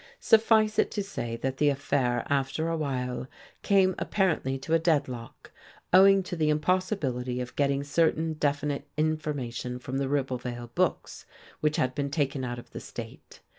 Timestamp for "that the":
1.43-1.69